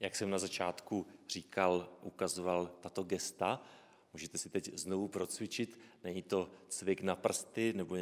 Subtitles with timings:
[0.00, 3.62] Jak jsem na začátku říkal, ukazoval tato gesta,
[4.12, 7.96] můžete si teď znovu procvičit, není to cvik na prsty nebo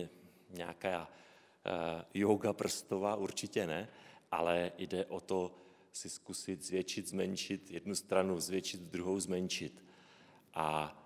[0.50, 3.88] nějaká uh, yoga prstová, určitě ne,
[4.30, 5.54] ale jde o to
[5.92, 9.84] si zkusit zvětšit, zmenšit, jednu stranu zvětšit, druhou zmenšit.
[10.54, 11.00] A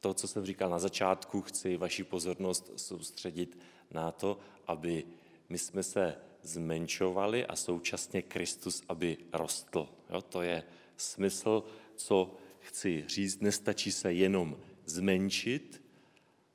[0.00, 3.58] to, co jsem říkal na začátku, chci vaši pozornost soustředit
[3.90, 5.04] na to, aby
[5.48, 9.88] my jsme se zmenšovali a současně Kristus, aby rostl.
[10.10, 10.62] Jo, to je
[10.96, 11.64] smysl,
[11.96, 13.40] co chci říct.
[13.40, 15.82] Nestačí se jenom zmenšit,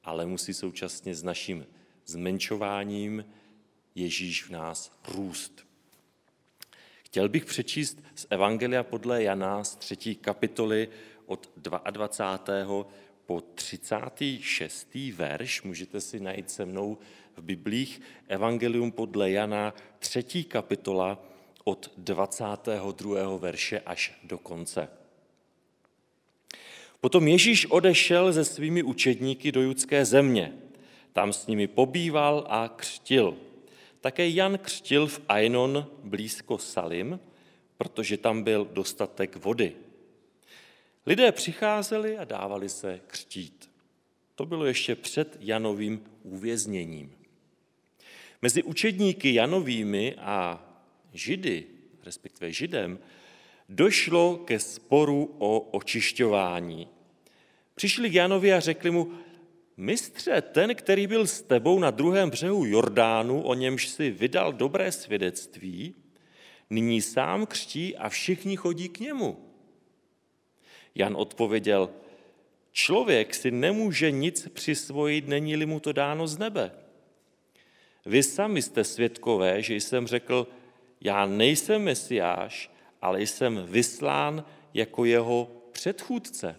[0.04, 1.68] ale musí současně s naším
[2.06, 3.26] zmenšováním
[3.96, 5.68] Ježíš v nás růst.
[7.04, 10.90] Chtěl bych přečíst z Evangelia podle Jana z třetí kapitoly
[11.26, 11.50] od
[11.92, 12.86] 22.
[13.28, 14.88] po 36.
[15.14, 15.64] verš.
[15.64, 16.98] Můžete si najít se mnou
[17.38, 21.24] v Biblích Evangelium podle Jana, třetí kapitola
[21.64, 23.38] od 22.
[23.38, 24.90] verše až do konce.
[27.02, 30.54] Potom Ježíš odešel se svými učedníky do judské země.
[31.14, 33.38] Tam s nimi pobýval a křtil.
[34.02, 37.20] Také Jan křtil v Ainon blízko Salim,
[37.78, 39.87] protože tam byl dostatek vody.
[41.08, 43.72] Lidé přicházeli a dávali se křtít.
[44.36, 47.16] To bylo ještě před Janovým uvězněním.
[48.42, 50.64] Mezi učedníky Janovými a
[51.14, 51.66] Židy,
[52.04, 53.00] respektive Židem,
[53.70, 56.88] došlo ke sporu o očišťování.
[57.76, 59.12] Přišli k Janovi a řekli mu,
[59.78, 64.92] mistře, ten, který byl s tebou na druhém břehu Jordánu, o němž si vydal dobré
[64.92, 65.96] svědectví,
[66.70, 69.47] nyní sám křtí a všichni chodí k němu.
[70.98, 71.90] Jan odpověděl,
[72.72, 76.72] člověk si nemůže nic přisvojit, není-li mu to dáno z nebe.
[78.06, 80.48] Vy sami jste svědkové, že jsem řekl,
[81.02, 86.56] já nejsem mesiáš, ale jsem vyslán jako jeho předchůdce.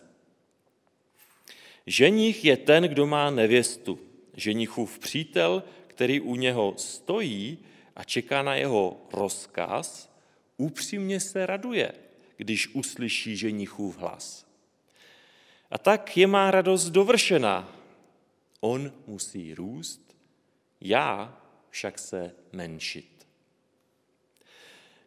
[1.86, 3.98] Ženich je ten, kdo má nevěstu.
[4.36, 7.58] Ženichův přítel, který u něho stojí
[7.96, 10.12] a čeká na jeho rozkaz,
[10.56, 11.92] upřímně se raduje,
[12.38, 14.46] když uslyší ženichův hlas.
[15.70, 17.76] A tak je má radost dovršená.
[18.60, 20.16] On musí růst,
[20.80, 23.26] já však se menšit.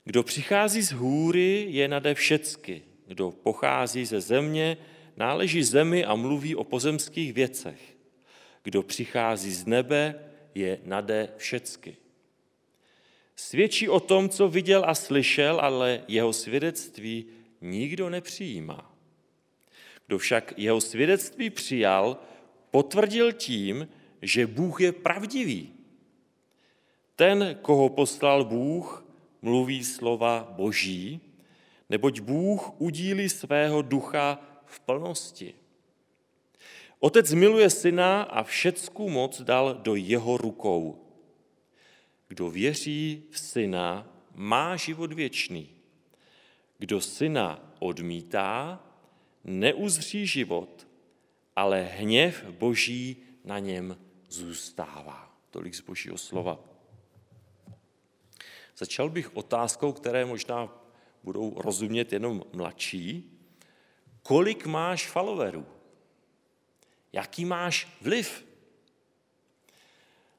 [0.03, 2.83] Kdo přichází z hůry, je nade všecky.
[3.07, 4.77] Kdo pochází ze země,
[5.17, 7.97] náleží zemi a mluví o pozemských věcech.
[8.63, 10.25] Kdo přichází z nebe,
[10.55, 11.97] je nade všecky.
[13.41, 17.25] Svědčí o tom, co viděl a slyšel, ale jeho svědectví
[17.61, 18.91] nikdo nepřijímá.
[20.07, 22.17] Kdo však jeho svědectví přijal,
[22.71, 23.87] potvrdil tím,
[24.21, 25.73] že Bůh je pravdivý.
[27.15, 29.05] Ten, koho poslal Bůh,
[29.41, 31.21] mluví slova boží,
[31.89, 35.53] neboť Bůh udílí svého ducha v plnosti.
[36.99, 41.00] Otec miluje syna a všecku moc dal do jeho rukou.
[42.31, 45.69] Kdo věří v syna, má život věčný.
[46.77, 48.79] Kdo syna odmítá,
[49.43, 50.87] neuzří život,
[51.55, 53.97] ale hněv boží na něm
[54.29, 55.35] zůstává.
[55.49, 56.59] Tolik z božího slova.
[58.77, 60.69] Začal bych otázkou, které možná
[61.23, 63.39] budou rozumět jenom mladší.
[64.23, 65.65] Kolik máš followerů?
[67.13, 68.45] Jaký máš vliv?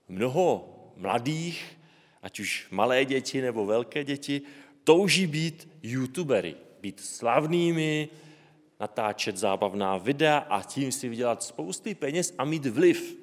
[0.08, 1.81] Mnoho mladých,
[2.22, 4.42] ať už malé děti nebo velké děti,
[4.84, 8.08] touží být youtubery, být slavnými,
[8.80, 13.16] natáčet zábavná videa a tím si vydělat spousty peněz a mít vliv.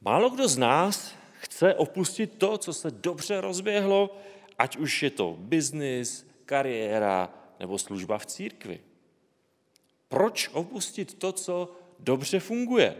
[0.00, 4.16] Málo kdo z nás chce opustit to, co se dobře rozběhlo,
[4.58, 8.80] ať už je to biznis, kariéra nebo služba v církvi.
[10.08, 12.96] Proč opustit to, co dobře funguje?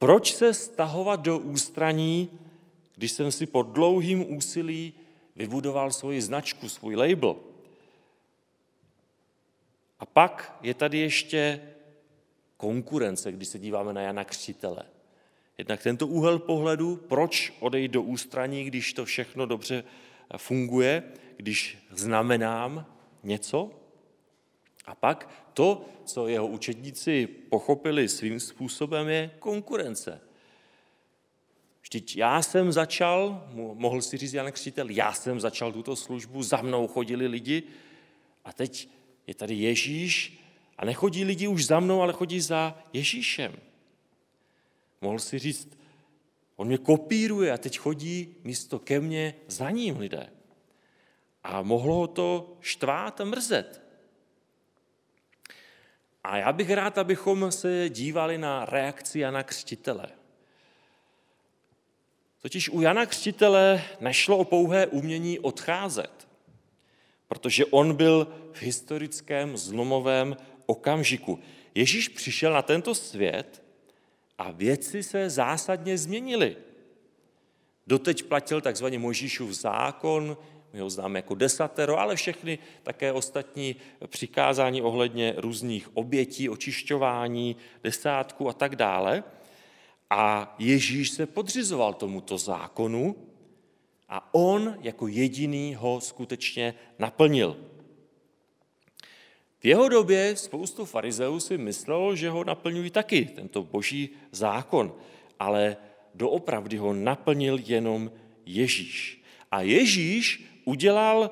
[0.00, 2.30] Proč se stahovat do ústraní,
[2.96, 4.92] když jsem si po dlouhým úsilí
[5.36, 7.36] vybudoval svoji značku, svůj label?
[9.98, 11.60] A pak je tady ještě
[12.56, 14.82] konkurence, když se díváme na Jana Křtitele.
[15.58, 19.84] Jednak tento úhel pohledu, proč odejít do ústraní, když to všechno dobře
[20.36, 21.02] funguje,
[21.36, 22.86] když znamenám
[23.22, 23.79] něco.
[24.90, 30.20] A pak to, co jeho učedníci pochopili svým způsobem, je konkurence.
[31.82, 36.62] Vždyť já jsem začal, mohl si říct Jan Křtitel, já jsem začal tuto službu, za
[36.62, 37.62] mnou chodili lidi
[38.44, 38.88] a teď
[39.26, 40.42] je tady Ježíš
[40.78, 43.56] a nechodí lidi už za mnou, ale chodí za Ježíšem.
[45.00, 45.78] Mohl si říct,
[46.56, 50.30] on mě kopíruje a teď chodí místo ke mně za ním lidé.
[51.42, 53.89] A mohlo ho to štvát a mrzet.
[56.24, 60.08] A já bych rád, abychom se dívali na reakci Jana Křtitele.
[62.42, 66.28] Totiž u Jana Křtitele nešlo o pouhé umění odcházet,
[67.28, 70.36] protože on byl v historickém zlomovém
[70.66, 71.38] okamžiku.
[71.74, 73.62] Ježíš přišel na tento svět
[74.38, 76.56] a věci se zásadně změnily.
[77.86, 80.36] Doteď platil takzvaný Možíšův zákon,
[80.72, 83.76] my ho známe jako desatero, ale všechny také ostatní
[84.06, 89.24] přikázání ohledně různých obětí, očišťování, desátku a tak dále.
[90.10, 93.16] A Ježíš se podřizoval tomuto zákonu
[94.08, 97.56] a on jako jediný ho skutečně naplnil.
[99.60, 104.94] V jeho době spoustu farizeů si myslelo, že ho naplňují taky, tento boží zákon,
[105.38, 105.76] ale
[106.14, 108.10] doopravdy ho naplnil jenom
[108.46, 109.22] Ježíš.
[109.50, 111.30] A Ježíš udělal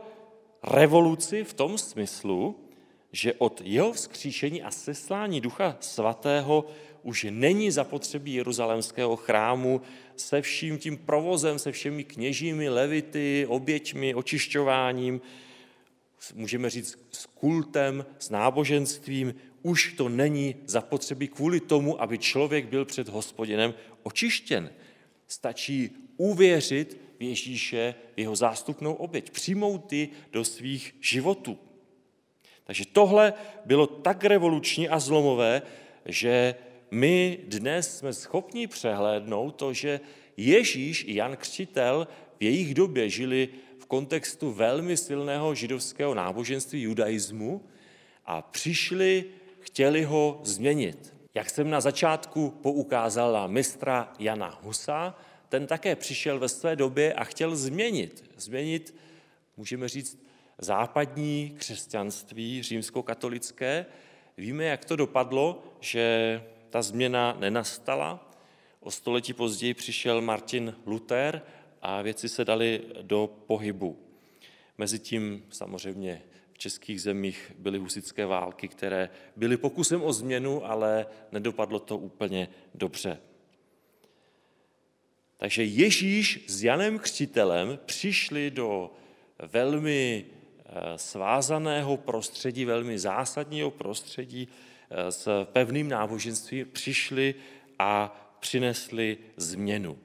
[0.63, 2.57] revoluci v tom smyslu,
[3.13, 6.65] že od jeho vzkříšení a seslání Ducha Svatého
[7.03, 9.81] už není zapotřebí Jeruzalémského chrámu
[10.17, 15.21] se vším tím provozem, se všemi kněžími, levity, oběťmi, očišťováním,
[16.35, 22.85] můžeme říct s kultem, s náboženstvím, už to není zapotřebí kvůli tomu, aby člověk byl
[22.85, 24.71] před hospodinem očištěn.
[25.29, 31.59] Stačí uvěřit v Ježíše, v jeho zástupnou oběť, přijmout ty do svých životů.
[32.65, 33.35] Takže tohle
[33.65, 35.63] bylo tak revoluční a zlomové,
[36.05, 36.55] že
[36.91, 40.01] my dnes jsme schopni přehlédnout to, že
[40.37, 43.49] Ježíš i Jan Křtitel v jejich době žili
[43.79, 47.65] v kontextu velmi silného židovského náboženství, judaismu
[48.27, 49.25] a přišli,
[49.61, 51.15] chtěli ho změnit.
[51.35, 55.15] Jak jsem na začátku poukázal na mistra Jana Husa,
[55.49, 58.95] ten také přišel ve své době a chtěl změnit, změnit,
[59.57, 60.19] můžeme říct,
[60.59, 63.87] západní křesťanství římskokatolické.
[64.37, 68.31] Víme, jak to dopadlo, že ta změna nenastala.
[68.81, 71.43] O století později přišel Martin Luther
[71.83, 73.99] a věci se daly do pohybu.
[74.79, 76.23] Mezitím samozřejmě
[76.53, 82.49] v českých zemích byly husické války, které byly pokusem o změnu, ale nedopadlo to úplně
[82.75, 83.21] dobře.
[85.39, 88.91] Takže Ježíš s Janem Křtitelem přišli do
[89.53, 94.49] velmi eh, svázaného prostředí, velmi zásadního prostředí
[94.91, 97.35] eh, s pevným náboženstvím, přišli
[97.79, 99.99] a přinesli změnu.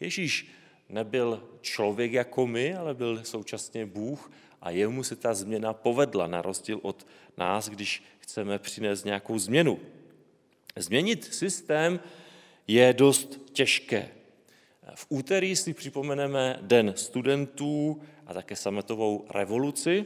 [0.00, 0.52] Ježíš
[0.88, 6.42] nebyl člověk jako my, ale byl současně Bůh a jemu se ta změna povedla, na
[6.42, 7.06] rozdíl od
[7.36, 9.80] nás, když chceme přinést nějakou změnu.
[10.76, 12.00] Změnit systém
[12.66, 14.19] je dost těžké.
[14.94, 20.04] V úterý si připomeneme Den studentů a také sametovou revoluci.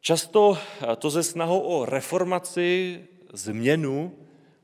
[0.00, 0.58] Často
[0.98, 4.12] to ze snahou o reformaci, změnu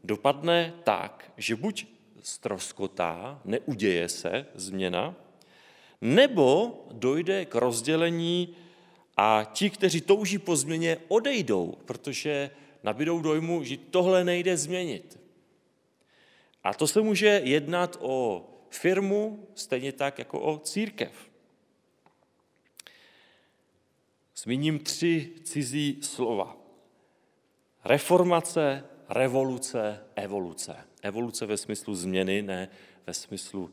[0.04, 1.86] dopadne tak, že buď
[2.22, 5.14] stroskotá, neuděje se změna,
[6.00, 8.56] nebo dojde k rozdělení
[9.16, 12.50] a ti, kteří touží po změně, odejdou, protože
[12.82, 15.18] nabídou dojmu, že tohle nejde změnit.
[16.64, 21.30] A to se může jednat o firmu, stejně tak jako o církev.
[24.36, 26.56] Zmíním tři cizí slova.
[27.84, 30.76] Reformace, revoluce, evoluce.
[31.02, 32.68] Evoluce ve smyslu změny, ne
[33.06, 33.70] ve smyslu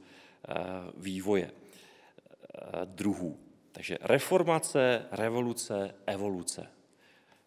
[0.47, 0.53] eh,
[0.97, 3.39] vývoje eh, druhů.
[3.71, 6.67] Takže reformace, revoluce, evoluce.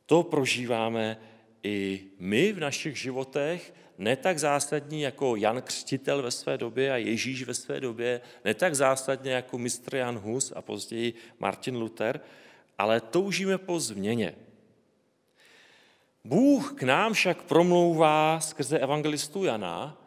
[0.06, 1.18] To prožíváme
[1.62, 6.96] i my v našich životech ne tak zásadní jako Jan Křtitel ve své době a
[6.96, 12.20] Ježíš ve své době, ne tak zásadně jako mistr Jan Hus a později Martin Luther,
[12.78, 14.34] ale toužíme po změně.
[16.24, 19.98] Bůh k nám však promlouvá skrze evangelistu Jana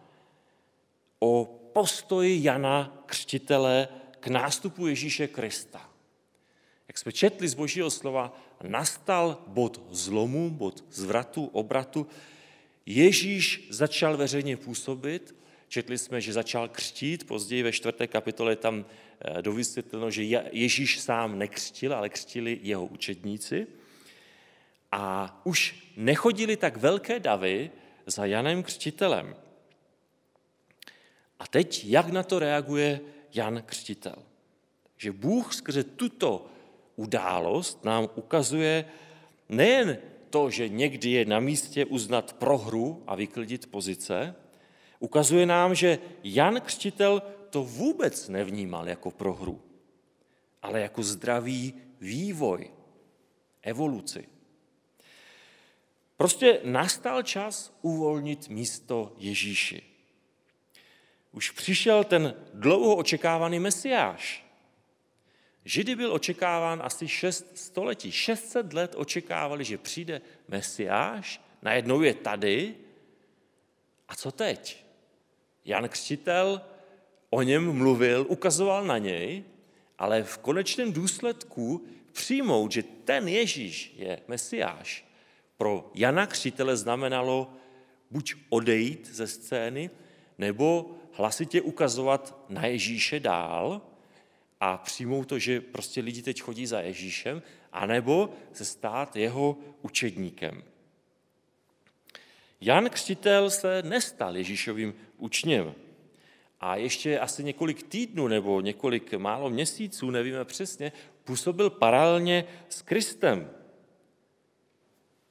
[1.19, 3.87] o postoji Jana Křtitele
[4.19, 5.89] k nástupu Ježíše Krista.
[6.87, 12.07] Jak jsme četli z Božího slova, nastal bod zlomu, bod zvratu, obratu,
[12.85, 15.35] Ježíš začal veřejně působit,
[15.67, 20.99] četli jsme, že začal křtít, později ve čtvrté kapitole je tam eh, dovysvětleno, že Ježíš
[20.99, 23.67] sám nekřtil, ale křtili jeho učedníci.
[24.91, 27.71] A už nechodili tak velké davy
[28.05, 29.35] za Janem Křtitelem.
[31.39, 33.01] A teď, jak na to reaguje
[33.33, 34.15] Jan Křtitel?
[34.97, 36.45] Že Bůh skrze tuto
[36.95, 38.85] událost nám ukazuje
[39.49, 39.97] nejen
[40.29, 44.35] to, že někdy je na místě uznat prohru a vyklidit pozice,
[44.99, 49.61] ukazuje nám, že Jan Křtitel to vůbec nevnímal jako prohru,
[50.61, 52.71] ale jako zdravý vývoj,
[53.61, 54.27] evoluci.
[56.17, 59.83] Prostě nastal čas uvolnit místo Ježíši.
[61.31, 64.44] Už přišel ten dlouho očekávaný mesiáš.
[65.65, 68.11] Židy byl očekáván asi 6 století.
[68.11, 72.75] 600 let očekávali, že přijde mesiáš, najednou je tady.
[74.07, 74.85] A co teď?
[75.65, 76.61] Jan Křtitel
[77.29, 79.43] o něm mluvil, ukazoval na něj,
[79.97, 85.05] ale v konečném důsledku přijmout, že ten Ježíš je mesiáš,
[85.57, 87.53] pro Jana Křtitele znamenalo
[88.11, 89.89] buď odejít ze scény,
[90.37, 93.81] nebo hlasitě ukazovat na Ježíše dál
[94.65, 97.41] a přijmout to, že prostě lidi teď chodí za Ježíšem,
[97.71, 100.63] anebo se stát jeho učedníkem.
[102.61, 105.75] Jan Křtitel se nestal Ježíšovým učněm.
[106.59, 110.91] A ještě asi několik týdnů nebo několik málo měsíců, nevíme přesně,
[111.23, 113.49] působil paralelně s Kristem.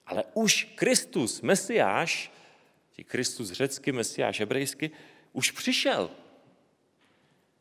[0.07, 2.33] Ale už Kristus, Mesiáš,
[3.05, 4.91] Kristus řecky, Mesiáš hebrejsky,
[5.33, 6.11] už přišel.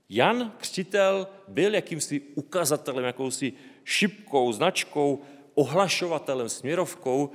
[0.09, 5.21] Jan Křtitel byl jakýmsi ukazatelem, jakousi šipkou, značkou,
[5.53, 7.31] ohlašovatelem, směrovkou.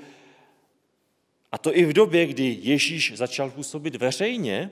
[1.52, 4.70] A to i v době, kdy Ježíš začal působit veřejně,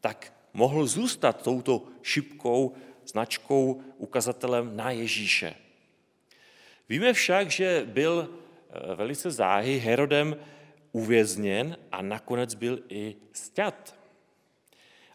[0.00, 2.74] tak mohl zůstat touto šipkou,
[3.06, 5.54] značkou, ukazatelem na Ježíše.
[6.88, 10.36] Víme však, že byl eh, velice záhy Herodem
[10.92, 14.01] uvězněn a nakonec byl i sťat.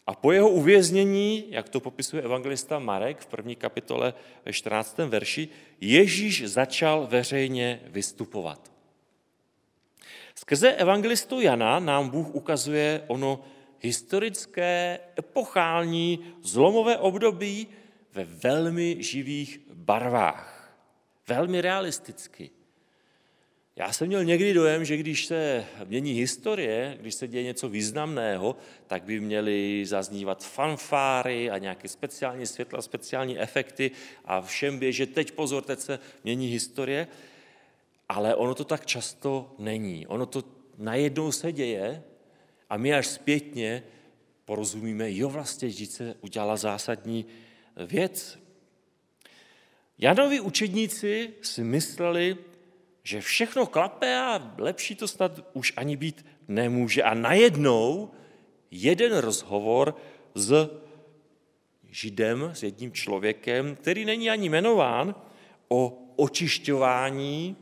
[0.08, 4.98] A po jeho uvěznění, jak to popisuje evangelista Marek v první kapitole ve 14.
[4.98, 5.48] verši,
[5.80, 8.72] Ježíš začal veřejně vystupovat.
[10.34, 13.44] Skrze evangelistu Jana nám Bůh ukazuje ono
[13.80, 17.68] historické, epochální, zlomové období
[18.12, 20.74] ve velmi živých barvách.
[21.26, 22.50] Velmi realisticky.
[23.78, 28.56] Já jsem měl někdy dojem, že když se mění historie, když se děje něco významného,
[28.86, 33.90] tak by měly zaznívat fanfáry a nějaké speciální světla, speciální efekty
[34.24, 37.08] a všem běžet, teď pozor, teď se mění historie.
[38.08, 40.06] Ale ono to tak často není.
[40.06, 40.44] Ono to
[40.78, 42.02] najednou se děje
[42.70, 43.82] a my až zpětně
[44.44, 47.26] porozumíme, jo vlastně, že se udělala zásadní
[47.86, 48.38] věc.
[49.98, 52.36] Janovi učedníci si mysleli,
[53.08, 57.02] že všechno klape a lepší to snad už ani být nemůže.
[57.02, 58.10] A najednou
[58.70, 59.96] jeden rozhovor
[60.34, 60.70] s
[61.90, 65.14] Židem, s jedním člověkem, který není ani jmenován,
[65.68, 67.56] o očišťování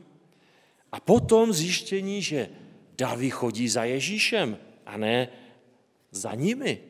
[0.91, 2.49] a potom zjištění, že
[2.97, 5.29] davy chodí za Ježíšem a ne
[6.11, 6.81] za nimi.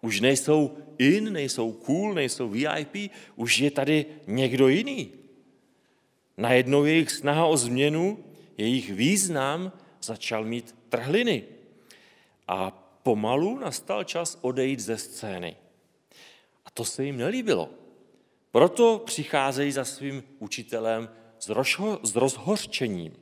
[0.00, 5.21] Už nejsou in, nejsou cool, nejsou VIP, už je tady někdo jiný.
[6.36, 8.24] Najednou jejich snaha o změnu,
[8.58, 9.72] jejich význam
[10.02, 11.44] začal mít trhliny.
[12.48, 12.70] A
[13.02, 15.56] pomalu nastal čas odejít ze scény.
[16.64, 17.70] A to se jim nelíbilo.
[18.50, 21.08] Proto přicházejí za svým učitelem
[21.38, 23.16] s, rozho- s rozhořčením.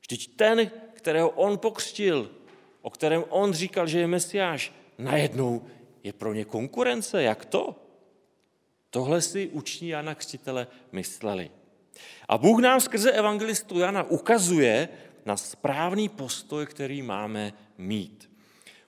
[0.00, 2.30] Vždyť ten, kterého on pokřtil,
[2.82, 5.66] o kterém on říkal, že je mesiáš, najednou
[6.02, 7.22] je pro ně konkurence.
[7.22, 7.76] Jak to?
[8.90, 11.50] Tohle si uční Jana Křtitele mysleli.
[12.28, 14.88] A Bůh nám skrze evangelistu Jana ukazuje
[15.24, 18.30] na správný postoj, který máme mít.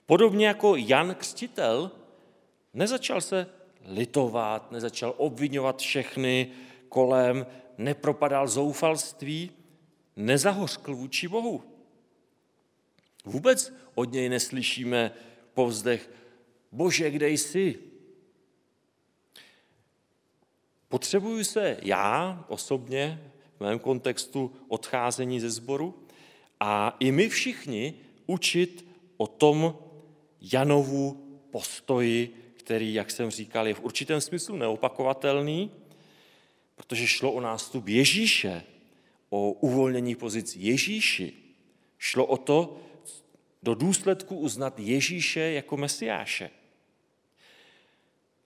[0.06, 1.90] Podobně jako Jan Křtitel
[2.74, 3.46] nezačal se
[3.84, 6.50] litovat, nezačal obvinovat všechny
[6.88, 7.46] kolem,
[7.78, 9.50] nepropadal zoufalství,
[10.16, 11.62] nezahořkl vůči Bohu.
[13.24, 15.12] Vůbec od něj neslyšíme
[15.54, 16.10] povzdech,
[16.72, 17.78] bože, kde jsi?
[20.88, 26.06] Potřebuju se já osobně v mém kontextu odcházení ze sboru
[26.60, 27.94] a i my všichni
[28.26, 28.86] učit
[29.16, 29.78] o tom
[30.52, 35.70] Janovu postoji, který, jak jsem říkal, je v určitém smyslu neopakovatelný,
[36.74, 38.62] protože šlo o nástup Ježíše,
[39.30, 41.32] o uvolnění pozic Ježíši.
[41.98, 42.76] Šlo o to
[43.62, 46.50] do důsledku uznat Ježíše jako mesiáše.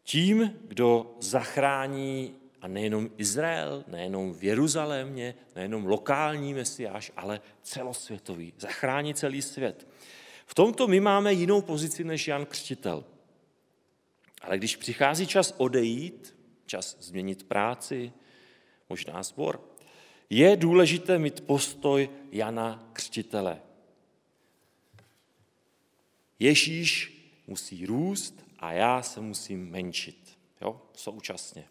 [0.08, 8.52] Tím, kdo zachrání a nejenom Izrael, nejenom v Jeruzalémě, nejenom lokální mesiáš, ale celosvětový.
[8.58, 9.88] Zachrání celý svět.
[10.46, 13.04] V tomto my máme jinou pozici než Jan Křtitel.
[14.42, 16.36] Ale když přichází čas odejít,
[16.66, 18.12] čas změnit práci,
[18.88, 19.60] možná sbor,
[20.30, 23.60] je důležité mít postoj Jana Křtitele.
[26.38, 27.14] Ježíš
[27.46, 30.38] musí růst a já se musím menšit.
[30.60, 30.80] Jo?
[30.94, 31.64] Současně.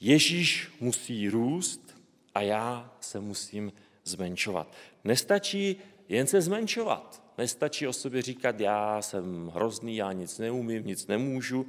[0.00, 1.96] Ježíš musí růst
[2.34, 3.72] a já se musím
[4.04, 4.72] zmenšovat.
[5.04, 5.76] Nestačí
[6.08, 7.22] jen se zmenšovat.
[7.38, 11.66] Nestačí o sobě říkat, já jsem hrozný, já nic neumím, nic nemůžu.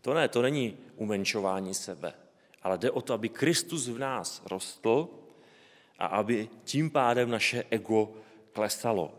[0.00, 2.14] To ne, to není umenšování sebe.
[2.62, 5.08] Ale jde o to, aby Kristus v nás rostl
[5.98, 8.12] a aby tím pádem naše ego
[8.52, 9.14] klesalo.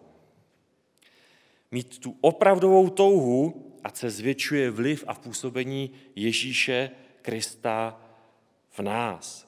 [1.72, 8.02] Mít tu opravdovou touhu, a se zvětšuje vliv a působení Ježíše Krista
[8.70, 9.48] v nás.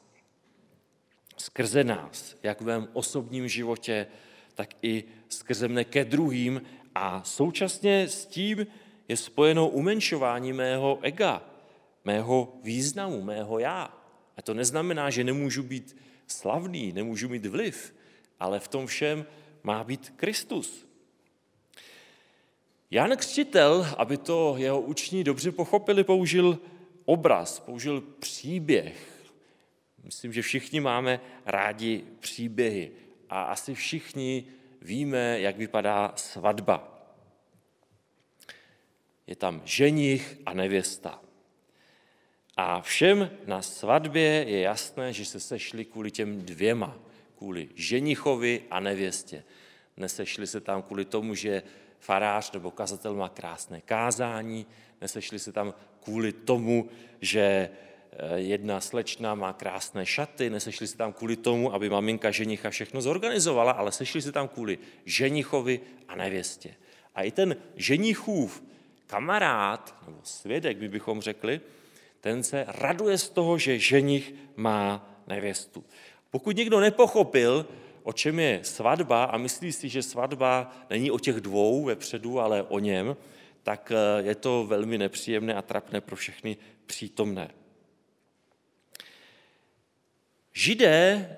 [1.38, 4.07] Skrze nás, jak v mém osobním životě,
[4.55, 6.61] tak i skrze mne ke druhým
[6.95, 8.67] a současně s tím
[9.07, 11.43] je spojeno umenšování mého ega,
[12.05, 13.97] mého významu, mého já.
[14.38, 15.97] A to neznamená, že nemůžu být
[16.27, 17.95] slavný, nemůžu mít vliv,
[18.39, 19.25] ale v tom všem
[19.63, 20.88] má být Kristus.
[22.91, 26.60] Jan Křtitel, aby to jeho učení dobře pochopili, použil
[27.05, 29.10] obraz, použil příběh.
[30.03, 32.91] Myslím, že všichni máme rádi příběhy
[33.29, 34.46] a asi všichni
[34.81, 37.01] víme, jak vypadá svatba.
[39.27, 41.22] Je tam ženich a nevěsta.
[42.58, 47.00] A všem na svatbě je jasné, že se sešli kvůli těm dvěma,
[47.38, 49.43] kvůli ženichovi a nevěstě.
[49.98, 51.63] Nesešli se tam kvůli tomu, že
[52.00, 54.65] farář nebo kazatel má krásné kázání,
[55.01, 56.89] nesešli se tam kvůli tomu,
[57.22, 57.70] že
[58.12, 63.01] eh, jedna slečna má krásné šaty, nesešli se tam kvůli tomu, aby maminka ženicha všechno
[63.01, 66.75] zorganizovala, ale sešli se tam kvůli ženichovi a nevěstě.
[67.15, 68.63] A i ten ženichův
[69.08, 71.62] kamarád, nebo svědek, my bychom řekli,
[72.22, 75.84] ten se raduje z toho, že ženich má nevěstu.
[76.32, 77.65] Pokud někdo nepochopil,
[78.03, 82.63] o čem je svatba a myslí si, že svatba není o těch dvou vepředu, ale
[82.63, 83.18] o něm,
[83.63, 87.51] tak eh, je to velmi nepříjemné a trapné pro všechny přítomné.
[90.53, 91.38] Židé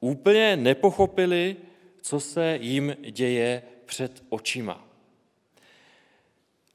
[0.00, 1.56] úplně nepochopili,
[2.00, 4.85] co se jim děje před očima.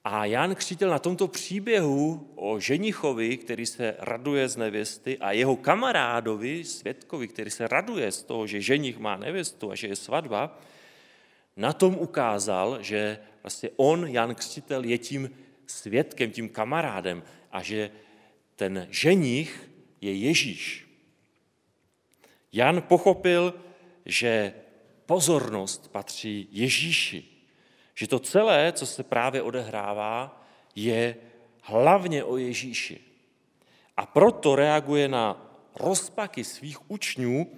[0.03, 5.55] A Jan Křtitel na tomto příběhu o ženichovi, který se raduje z nevěsty, a jeho
[5.55, 10.59] kamarádovi, svědkovi, který se raduje z toho, že ženich má nevěstu a že je svatba,
[11.57, 15.29] na tom ukázal, že vlastně on, Jan Křtitel, je tím
[15.67, 17.91] svědkem, tím kamarádem a že
[18.55, 19.69] ten ženich
[20.01, 20.87] je Ježíš.
[22.53, 23.53] Jan pochopil,
[24.05, 24.53] že
[25.05, 27.31] pozornost patří Ježíši
[27.95, 30.43] že to celé, co se právě odehrává,
[30.75, 31.15] je
[31.62, 32.99] hlavně o Ježíši.
[33.97, 37.51] A proto reaguje na rozpaky svých učňů,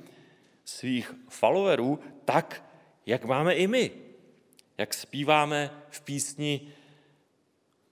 [0.66, 2.64] svých followerů, tak,
[3.06, 3.92] jak máme i my.
[4.78, 6.74] Jak zpíváme v písni,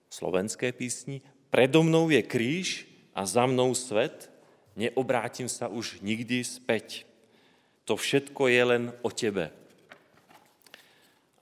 [0.10, 4.32] slovenské písni, predo mnou je kříž a za mnou svet,
[4.76, 7.08] neobrátím se už nikdy zpět.
[7.86, 9.52] To všetko je len o tebe.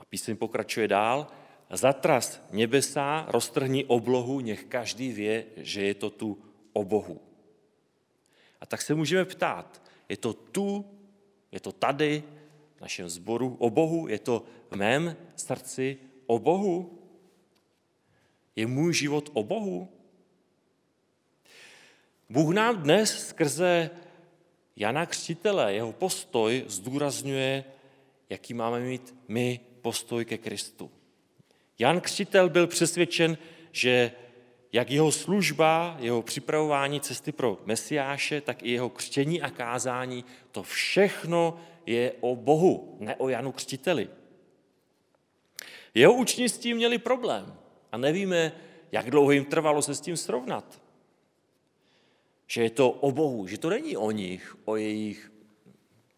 [0.09, 1.27] Píseň pokračuje dál.
[1.69, 6.37] Zatras nebesá, roztrhni oblohu, nech každý vě, že je to tu
[6.73, 7.21] o Bohu.
[8.61, 10.85] A tak se můžeme ptát, je to tu,
[11.51, 12.23] je to tady,
[12.75, 16.99] v našem sboru o Bohu, je to v mém srdci o Bohu?
[18.55, 19.89] Je můj život o Bohu?
[22.29, 23.89] Bůh nám dnes skrze
[24.75, 27.63] Jana Křtitele, jeho postoj zdůrazňuje,
[28.29, 29.59] jaký máme mít my
[29.89, 30.91] postoj ke Kristu.
[31.80, 33.38] Jan Křtitel byl přesvědčen,
[33.71, 34.12] že
[34.73, 40.63] jak jeho služba, jeho připravování cesty pro Mesiáše, tak i jeho křtění a kázání, to
[40.63, 44.10] všechno je o Bohu, ne o Janu Křtiteli.
[45.93, 47.58] Jeho učni s tím měli problém
[47.91, 48.52] a nevíme,
[48.91, 50.82] jak dlouho jim trvalo se s tím srovnat.
[52.47, 55.32] Že je to o Bohu, že to není o nich, o jejich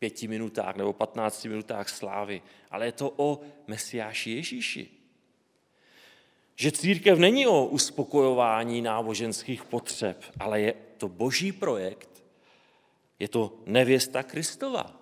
[0.02, 4.90] pěti minutách nebo patnácti minutách slávy, ale je to o Mesiáši Ježíši.
[6.56, 12.24] Že církev není o uspokojování náboženských potřeb, ale je to boží projekt,
[13.20, 15.02] je to nevěsta Kristova.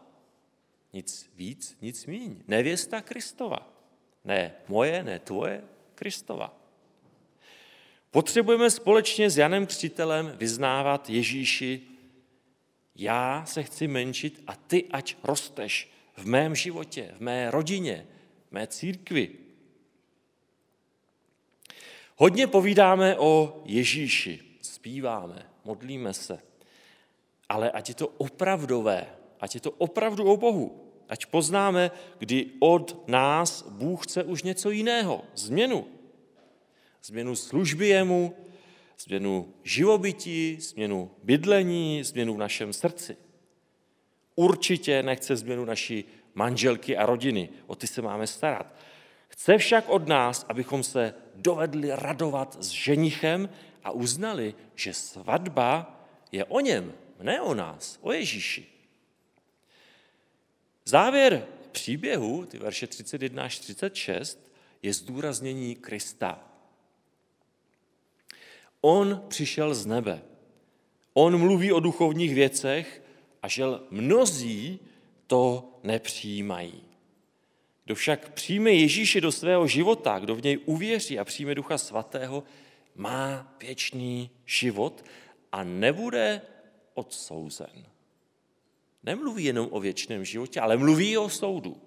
[0.93, 2.43] Nic víc, nic míň.
[2.47, 3.73] Nevěsta Kristova.
[4.25, 5.63] Ne moje, ne tvoje,
[5.95, 6.53] Kristova.
[8.11, 11.81] Potřebujeme společně s Janem Křtitelem vyznávat Ježíši
[12.99, 18.07] já se chci menšit a ty ať rosteš v mém životě, v mé rodině,
[18.47, 19.29] v mé církvi.
[22.15, 26.39] Hodně povídáme o Ježíši, zpíváme, modlíme se,
[27.49, 29.07] ale ať je to opravdové,
[29.39, 34.69] ať je to opravdu o Bohu, ať poznáme, kdy od nás Bůh chce už něco
[34.69, 35.87] jiného, změnu.
[37.03, 38.35] Změnu služby jemu,
[39.03, 43.17] změnu živobytí, změnu bydlení, změnu v našem srdci.
[44.35, 48.75] Určitě nechce změnu naší manželky a rodiny, o ty se máme starat.
[49.27, 53.49] Chce však od nás, abychom se dovedli radovat s ženichem
[53.83, 58.65] a uznali, že svatba je o něm, ne o nás, o Ježíši.
[60.85, 64.51] Závěr příběhu, ty verše 31 až 36,
[64.83, 66.48] je zdůraznění Krista.
[68.81, 70.21] On přišel z nebe.
[71.13, 73.03] On mluví o duchovních věcech
[73.41, 74.79] a žel mnozí
[75.27, 76.83] to nepřijímají.
[77.85, 82.43] Kdo však přijme Ježíše do svého života, kdo v něj uvěří a přijme Ducha Svatého,
[82.95, 85.05] má věčný život
[85.51, 86.41] a nebude
[86.93, 87.85] odsouzen.
[89.03, 91.77] Nemluví jenom o věčném životě, ale mluví o soudu.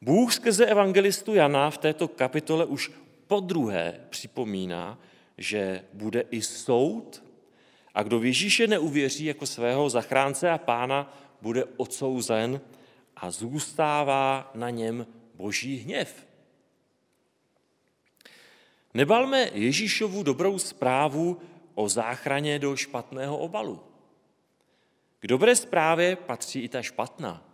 [0.00, 2.90] Bůh skrze evangelistu Jana v této kapitole už
[3.26, 4.98] po druhé připomíná,
[5.38, 7.22] že bude i soud
[7.94, 12.60] a kdo v Ježíše neuvěří jako svého zachránce a pána, bude odsouzen
[13.16, 16.26] a zůstává na něm boží hněv.
[18.94, 21.40] Nebalme Ježíšovu dobrou zprávu
[21.74, 23.80] o záchraně do špatného obalu.
[25.20, 27.44] K dobré zprávě patří i ta špatná.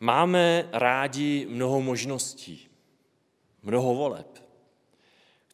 [0.00, 2.68] Máme rádi mnoho možností,
[3.62, 4.47] mnoho voleb.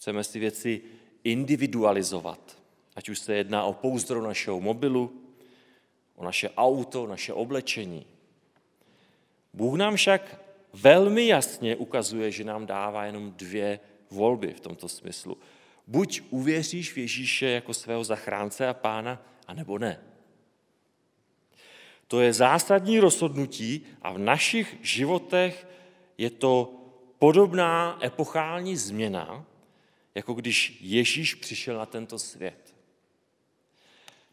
[0.04, 0.82] Chceme si věci
[1.24, 2.58] individualizovat,
[2.96, 5.12] ať už se jedná o pouzdro našeho mobilu,
[6.14, 8.06] o naše auto, naše oblečení.
[9.52, 10.40] Bůh nám však
[10.72, 15.38] velmi jasně ukazuje, že nám dává jenom dvě volby v tomto smyslu.
[15.86, 20.00] Buď uvěříš v Ježíše jako svého zachránce a pána, anebo ne.
[22.08, 25.66] To je zásadní rozhodnutí a v našich životech
[26.18, 26.74] je to
[27.18, 29.46] podobná epochální změna,
[30.14, 32.74] jako když Ježíš přišel na tento svět.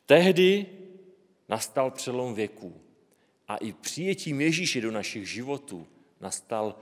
[0.05, 0.65] Tehdy
[1.49, 2.81] nastal přelom věků
[3.47, 5.87] a i přijetím Ježíše do našich životů
[6.19, 6.75] nastal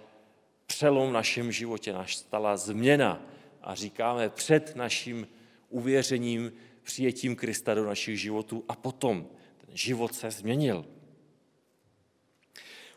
[0.65, 3.21] přelom v našem životě, nastala změna
[3.61, 5.27] a říkáme před naším
[5.69, 6.51] uvěřením,
[6.83, 9.27] přijetím Krista do našich životů a potom
[9.65, 10.85] ten život se změnil.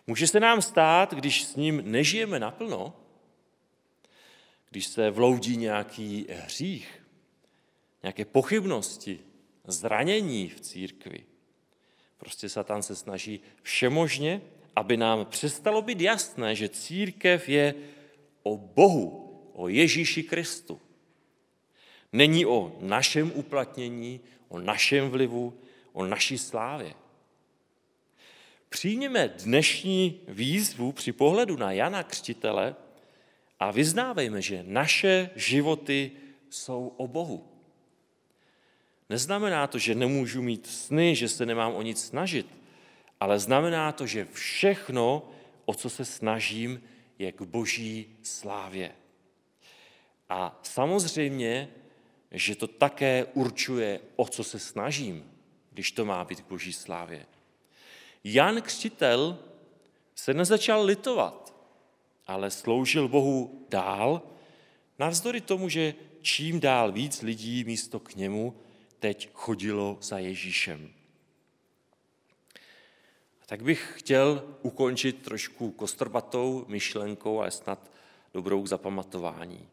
[0.06, 3.01] Může se nám stát, když s ním nežijeme naplno,
[4.72, 7.02] když se vloudí nějaký hřích,
[8.02, 9.20] nějaké pochybnosti,
[9.64, 11.26] zranění v církvi.
[12.16, 14.40] Prostě Satan se snaží všemožně,
[14.76, 17.74] aby nám přestalo být jasné, že církev je
[18.42, 20.80] o Bohu, o Ježíši Kristu.
[22.12, 25.54] Není o našem uplatnění, o našem vlivu,
[25.92, 26.94] o naší slávě.
[28.68, 32.74] Přijměme dnešní výzvu při pohledu na Jana Křtitele
[33.62, 36.10] a vyznávejme, že naše životy
[36.50, 37.46] jsou o Bohu.
[39.08, 42.46] Neznamená to, že nemůžu mít sny, že se nemám o nic snažit,
[43.20, 45.30] ale znamená to, že všechno,
[45.64, 46.82] o co se snažím,
[47.18, 48.92] je k boží slávě.
[50.28, 51.68] A samozřejmě,
[52.30, 55.30] že to také určuje, o co se snažím,
[55.70, 57.26] když to má být k boží slávě.
[58.24, 59.38] Jan Křtitel
[60.14, 61.51] se nezačal litovat,
[62.26, 64.22] ale sloužil Bohu dál,
[64.98, 68.56] navzdory tomu, že čím dál víc lidí místo k němu
[68.98, 70.90] teď chodilo za Ježíšem.
[73.46, 77.90] Tak bych chtěl ukončit trošku kostrbatou myšlenkou, ale snad
[78.34, 79.68] dobrou zapamatování.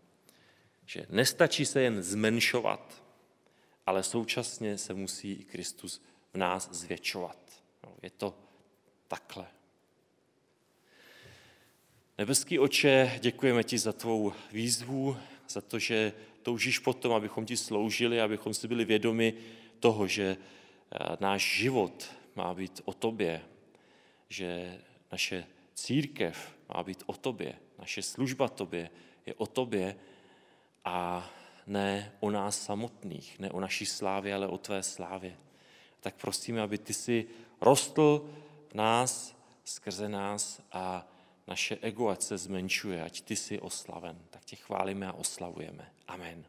[0.86, 3.04] Že nestačí se jen zmenšovat,
[3.86, 6.02] ale současně se musí i Kristus
[6.34, 7.38] v nás zvětšovat.
[7.84, 8.38] No, je to
[9.08, 9.48] takhle.
[12.20, 15.18] Nebeský oče, děkujeme ti za tvou výzvu,
[15.50, 19.34] za to, že toužíš potom, abychom ti sloužili, abychom si byli vědomi
[19.80, 23.42] toho, že eh, náš život má být o tobě,
[24.30, 24.80] že
[25.12, 28.90] naše církev má být o tobě, naše služba tobě
[29.26, 29.96] je o tobě
[30.86, 31.30] a
[31.68, 35.38] ne o nás samotných, ne o naší slávě, ale o tvé slávě.
[36.00, 37.28] Tak prosíme, aby ty si
[37.62, 38.30] rostl
[38.72, 41.08] v nás, skrze nás a
[41.50, 44.18] naše ego ať se zmenšuje, ať ty jsi oslaven.
[44.30, 45.92] Tak tě chválíme a oslavujeme.
[46.08, 46.46] Amen.